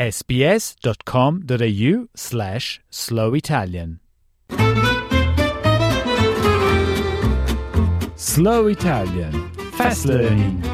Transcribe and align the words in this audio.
sbs.com.au 0.00 1.94
slash 2.14 2.80
slow 2.88 3.34
Italian. 3.34 4.00
Slow 8.14 8.68
Italian 8.68 9.50
Fast 9.72 10.06
Learning 10.06 10.64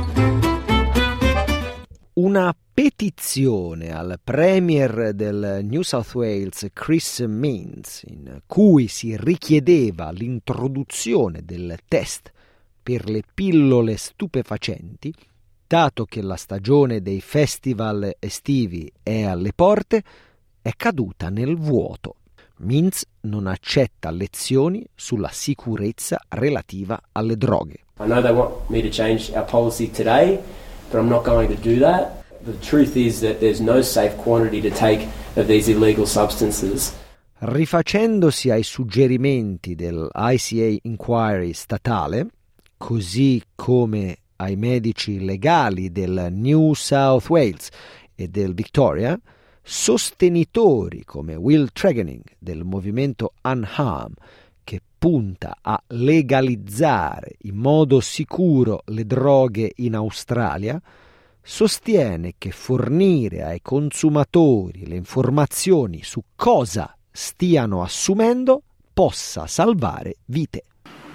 Una 2.14 2.54
petizione 2.72 3.92
al 3.92 4.20
Premier 4.22 5.12
del 5.12 5.58
New 5.64 5.82
South 5.82 6.14
Wales 6.14 6.68
Chris 6.72 7.18
Means 7.27 8.04
in 8.06 8.42
cui 8.46 8.86
si 8.86 9.16
richiedeva 9.16 10.12
l'introduzione 10.12 11.40
del 11.44 11.77
test 11.88 12.30
per 12.80 13.08
le 13.08 13.24
pillole 13.34 13.96
stupefacenti 13.96 15.12
dato 15.66 16.05
che 16.05 16.23
la 16.23 16.37
stagione 16.37 17.02
dei 17.02 17.20
festival 17.20 18.16
estivi 18.19 18.91
è 19.02 19.23
alle 19.23 19.52
porte, 19.55 20.02
è 20.62 20.70
caduta 20.77 21.28
nel 21.28 21.56
vuoto. 21.56 22.17
Mintz 22.58 23.05
non 23.23 23.47
accetta 23.47 24.11
lezioni 24.11 24.86
sulla 24.95 25.31
sicurezza 25.31 26.19
relativa 26.28 27.00
alle 27.12 27.36
droghe. 27.36 27.84
I 27.98 28.05
know 28.05 28.23
they 28.23 28.33
want 28.33 28.69
me 28.69 28.81
to 28.83 28.89
change 28.89 29.33
our 29.34 29.45
policy 29.45 29.91
today, 29.91 30.39
but 30.91 31.00
I'm 31.00 31.08
not 31.08 31.25
going 31.25 31.48
to 31.48 31.61
do 31.61 31.78
that. 31.80 32.25
The 32.45 32.58
truth 32.61 32.97
is 32.97 33.20
that 33.20 33.41
there's 33.41 33.61
no 33.61 33.83
safe 33.83 34.17
quantity 34.17 34.61
to 34.62 34.70
take 34.70 35.06
of 35.34 35.47
these 35.47 35.70
illegal 35.70 36.06
substances. 36.06 36.95
Rifacendosi 37.39 38.51
ai 38.51 38.62
suggerimenti 38.62 39.75
del 39.75 40.08
ICA 40.14 40.78
Inquiry 40.83 41.53
statale, 41.53 42.28
così 42.78 43.42
come 43.55 44.17
ai 44.37 44.56
medici 44.56 45.25
legali 45.25 45.91
del 45.91 46.29
New 46.31 46.73
South 46.75 47.29
Wales 47.29 47.69
e 48.15 48.29
del 48.29 48.55
Victoria, 48.55 49.19
sostenitori 49.62 51.05
come 51.05 51.34
Will 51.34 51.69
Tregening 51.73 52.23
del 52.39 52.64
movimento 52.64 53.33
Unharm, 53.42 54.14
che 54.62 54.81
punta 54.98 55.59
a 55.61 55.81
legalizzare 55.89 57.37
in 57.42 57.57
modo 57.57 58.01
sicuro 58.01 58.83
le 58.87 59.05
droghe 59.05 59.73
in 59.77 59.95
Australia, 59.95 60.81
sostiene 61.42 62.34
che 62.39 62.51
fornire 62.51 63.45
ai 63.45 63.61
consumatori 63.62 64.87
le 64.87 64.97
informazioni 64.97 66.03
su 66.03 66.20
cosa 66.34 66.97
stiano 67.11 67.83
assumendo 67.83 68.62
possa 68.92 69.47
salvare 69.47 70.17
vite. 70.27 70.64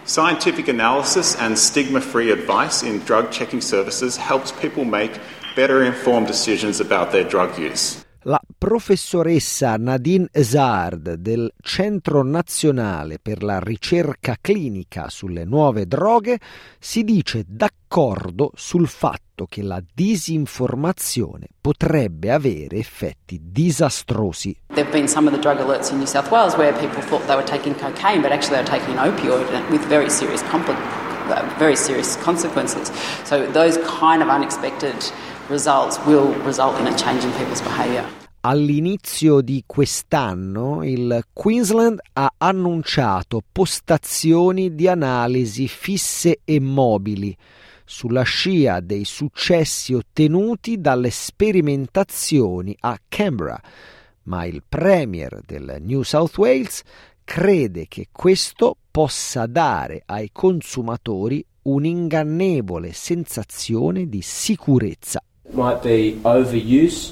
Scientific 0.04 0.68
analysis 0.68 1.36
and 1.40 1.56
stigma 1.56 2.02
free 2.02 2.32
advice 2.32 2.84
in 2.84 3.04
drug 3.06 3.30
checking 3.30 3.62
services 3.62 4.18
helps 4.18 4.52
people 4.52 4.84
make 4.84 5.20
better 5.56 5.84
informed 5.84 6.28
decisions 6.28 6.80
about 6.80 7.12
their 7.12 7.24
drug 7.24 7.56
use. 7.58 8.04
La 8.24 8.40
professoressa 8.56 9.78
Nadine 9.78 10.28
Ezard 10.32 11.16
del 11.16 11.52
Centro 11.62 12.24
Nazionale 12.24 13.18
per 13.20 13.42
la 13.42 13.60
Ricerca 13.60 14.38
Clinica 14.40 15.09
sulle 15.09 15.44
Nuove 15.44 15.88
Droghe 15.88 16.40
si 16.80 17.04
dice 17.04 17.44
d'accordo 17.48 18.52
sul 18.56 18.88
fatto 18.88 19.31
che 19.47 19.62
la 19.62 19.81
disinformazione 19.94 21.47
potrebbe 21.59 22.31
avere 22.31 22.78
effetti 22.78 23.40
disastrosi. 23.41 24.57
There 24.74 24.84
have 24.84 24.91
been 24.91 25.07
some 25.07 25.28
of 25.28 25.34
the 25.34 25.41
drug 25.41 25.59
alerts 25.59 25.91
in 25.91 25.97
New 25.97 26.07
South 26.07 26.31
Wales 26.31 26.56
where 26.56 26.74
people 26.74 27.02
thought 27.02 27.25
they 27.28 27.35
were 27.35 27.46
taking 27.46 27.75
cocaine, 27.75 28.22
but 28.22 28.31
actually 28.31 28.62
they 28.62 28.63
were 28.63 28.80
taking 28.80 28.97
an 28.97 29.12
opioid 29.12 29.69
with 29.69 29.85
very 29.88 30.09
serious 30.09 30.41
complications 30.50 31.09
very 31.57 31.75
serious 31.75 32.18
consequences. 32.18 32.91
So 33.24 33.46
those 33.51 33.78
kind 33.78 34.22
of 34.22 34.30
unexpected 34.30 34.96
results 35.50 36.00
will 36.06 36.34
result 36.44 36.80
in 36.80 36.88
a 36.88 36.97
change 36.97 37.24
in 37.24 37.31
people's 37.34 37.62
behaviour. 37.62 38.06
All'inizio 38.44 39.41
di 39.41 39.63
quest'anno 39.68 40.84
il 40.84 41.25
Queensland 41.31 42.00
ha 42.13 42.34
annunciato 42.38 43.44
postazioni 43.51 44.74
di 44.74 44.88
analisi 44.88 45.68
fisse 45.68 46.40
e 46.44 46.59
mobili 46.59 47.38
sulla 47.91 48.24
scia 48.24 48.79
dei 48.79 49.03
successi 49.03 49.94
ottenuti 49.94 50.79
dalle 50.79 51.09
sperimentazioni 51.09 52.74
a 52.79 52.97
Canberra, 53.09 53.62
ma 54.24 54.46
il 54.46 54.63
Premier 54.68 55.41
del 55.46 55.75
New 55.81 56.01
South 56.01 56.38
Wales 56.38 56.84
crede 57.25 57.88
che 57.90 58.07
questo 58.09 58.78
possa 58.90 59.46
dare 59.46 60.03
ai 60.06 60.30
consumatori 60.31 61.46
un'ingannevole 61.63 62.94
sensazione 62.94 64.07
di 64.07 64.22
sicurezza. 64.22 65.22
Might 65.51 65.81
be 65.81 66.18
overuse 66.22 67.12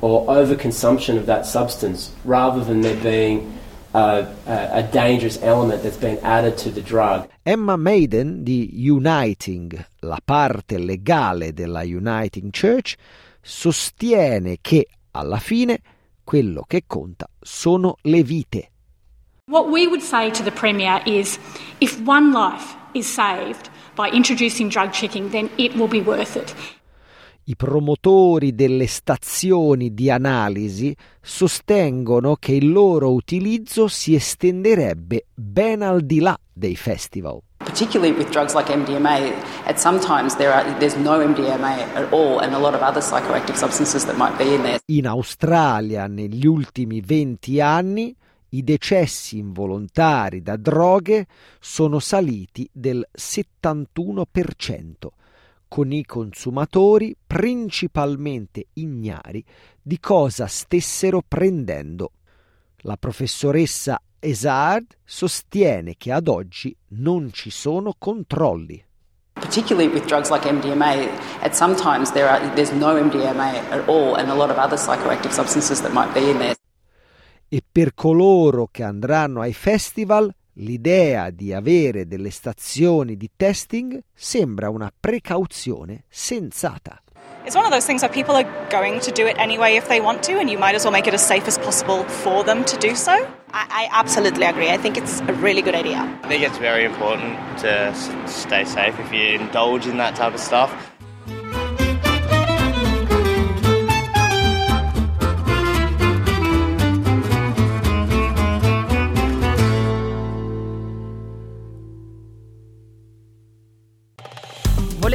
or 0.00 0.28
overconsumption 0.28 1.16
of 1.16 1.24
that 1.24 1.46
substance 1.46 2.10
rather 2.24 2.62
than 2.62 2.82
there 2.82 3.00
being 3.00 3.58
a, 3.92 4.26
a, 4.46 4.82
dangerous 4.82 5.38
element 5.42 5.82
that's 5.82 5.96
been 5.96 6.18
added 6.22 6.56
to 6.58 6.70
the 6.70 6.80
drug. 6.80 7.28
Emma 7.44 7.76
Maiden 7.76 8.44
di 8.44 8.70
Uniting, 8.72 9.84
la 10.00 10.18
parte 10.24 10.78
legale 10.78 11.52
della 11.52 11.82
Uniting 11.82 12.50
Church, 12.52 12.96
sostiene 13.42 14.58
che 14.60 14.86
alla 15.12 15.38
fine 15.38 15.80
quello 16.22 16.64
che 16.66 16.84
conta 16.86 17.28
sono 17.40 17.96
le 18.02 18.22
vite. 18.22 18.70
What 19.46 19.68
we 19.68 19.86
would 19.86 20.02
say 20.02 20.30
to 20.30 20.44
the 20.44 20.52
Premier 20.52 21.02
is 21.04 21.38
if 21.80 22.00
one 22.06 22.32
life 22.32 22.76
is 22.94 23.12
saved 23.12 23.68
by 23.96 24.08
introducing 24.12 24.70
drug 24.70 24.92
checking, 24.92 25.30
then 25.30 25.50
it 25.56 25.74
will 25.74 25.88
be 25.88 26.00
worth 26.00 26.36
it. 26.36 26.54
I 27.44 27.56
promotori 27.56 28.54
delle 28.54 28.86
stazioni 28.86 29.92
di 29.94 30.10
analisi 30.10 30.94
sostengono 31.20 32.36
che 32.36 32.52
il 32.52 32.70
loro 32.70 33.12
utilizzo 33.12 33.88
si 33.88 34.14
estenderebbe 34.14 35.26
ben 35.34 35.82
al 35.82 36.02
di 36.02 36.20
là 36.20 36.38
dei 36.52 36.76
festival. 36.76 37.40
Particularly 37.58 38.16
with 38.16 38.30
drugs 38.30 38.54
like 38.54 38.72
MDMA, 38.74 39.32
at 39.64 39.78
sometimes 39.78 40.36
there 40.36 40.52
are, 40.52 40.64
there's 40.78 40.96
no 40.96 41.18
MDMA 41.18 41.94
at 41.94 42.12
all 42.12 42.40
and 42.40 42.54
a 42.54 42.58
lot 42.58 42.74
of 42.74 42.82
other 42.82 43.02
psychoactive 43.02 43.56
substances 43.56 44.04
that 44.04 44.16
might 44.16 44.36
be 44.36 44.54
in 44.54 44.62
there. 44.62 44.78
In 44.86 45.06
Australia 45.06 46.06
negli 46.06 46.46
ultimi 46.46 47.00
20 47.00 47.60
anni 47.60 48.14
i 48.50 48.64
decessi 48.64 49.38
involontari 49.38 50.42
da 50.42 50.56
droghe 50.56 51.26
sono 51.60 51.98
saliti 51.98 52.68
del 52.72 53.06
71%, 53.16 53.84
con 55.70 55.92
i 55.92 56.04
consumatori 56.04 57.16
principalmente 57.24 58.66
ignari 58.72 59.44
di 59.80 60.00
cosa 60.00 60.48
stessero 60.48 61.22
prendendo. 61.26 62.10
La 62.78 62.96
professoressa 62.96 64.02
Esard 64.18 64.96
sostiene 65.04 65.94
che 65.96 66.10
ad 66.10 66.26
oggi 66.26 66.76
non 66.88 67.32
ci 67.32 67.50
sono 67.50 67.94
controlli. 67.96 68.84
Particularly 69.34 69.88
with 69.92 70.06
drugs 70.06 70.28
like 70.28 70.50
MDMA, 70.50 71.08
at 71.40 71.54
sometimes 71.54 72.10
there 72.10 72.28
are, 72.28 72.52
there's 72.54 72.72
no 72.72 72.96
MDMA 73.00 73.70
at 73.70 73.88
all 73.88 74.16
and 74.16 74.28
a 74.28 74.34
lot 74.34 74.50
of 74.50 74.58
other 74.58 74.76
psychoactive 74.76 75.30
substances 75.30 75.80
that 75.82 75.92
might 75.92 76.12
be 76.12 76.28
in 76.28 76.38
there 76.38 76.56
e 77.52 77.64
per 77.68 77.94
coloro 77.94 78.68
che 78.70 78.84
andranno 78.84 79.40
ai 79.40 79.52
festival 79.52 80.32
l'idea 80.60 81.30
di 81.30 81.52
avere 81.52 82.06
delle 82.06 82.30
stazioni 82.30 83.16
di 83.16 83.30
testing 83.36 84.02
sembra 84.14 84.70
una 84.70 84.92
precauzione 84.98 86.04
sensata. 86.08 87.02
It's 87.44 87.56
one 87.56 87.64
of 87.64 87.70
those 87.70 87.86
things 87.86 88.02
where 88.02 88.12
people 88.12 88.34
are 88.36 88.46
going 88.70 89.00
to 89.00 89.10
do 89.10 89.26
it 89.26 89.38
anyway 89.38 89.76
if 89.76 89.88
they 89.88 90.00
want 90.00 90.22
to, 90.24 90.38
and 90.38 90.50
you 90.50 90.58
might 90.58 90.74
as 90.74 90.84
well 90.84 90.92
make 90.92 91.06
it 91.06 91.14
as 91.14 91.26
safe 91.26 91.46
as 91.46 91.58
possible 91.58 92.04
for 92.04 92.44
them 92.44 92.64
to 92.64 92.76
do 92.76 92.94
so. 92.94 93.12
I, 93.52 93.88
I 93.88 93.88
absolutely 93.92 94.44
agree. 94.44 94.68
I 94.68 94.76
think 94.76 94.98
it's 94.98 95.20
a 95.20 95.32
really 95.32 95.62
good 95.62 95.74
idea. 95.74 95.98
I 96.22 96.28
think 96.28 96.42
it's 96.42 96.58
very 96.58 96.84
important 96.84 97.38
to 97.60 97.94
stay 98.26 98.64
safe 98.64 98.98
if 99.00 99.12
you 99.12 99.40
indulge 99.40 99.86
in 99.86 99.96
that 99.96 100.16
type 100.16 100.34
of 100.34 100.40
stuff. 100.40 100.89